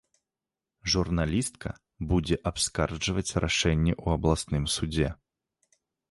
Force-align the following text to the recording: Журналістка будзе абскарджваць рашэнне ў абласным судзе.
Журналістка 0.93 1.73
будзе 2.11 2.35
абскарджваць 2.49 3.35
рашэнне 3.45 3.93
ў 4.03 4.17
абласным 4.17 4.65
судзе. 4.77 5.11